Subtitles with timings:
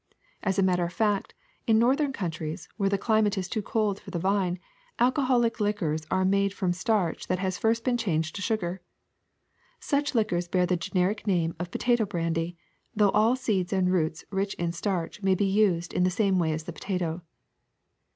[0.41, 1.35] As a matter of fact,
[1.67, 4.57] in northern countries, where the cli mate is too cold for the vine,
[4.97, 8.81] alcoholic liquors are made from starch that has first been changed to sugar.
[9.79, 12.57] Such liquors bear the generic name of po tato brandy,
[12.95, 16.51] though all seeds and roots rich in starch may be used in the same way
[16.51, 17.21] as the potato."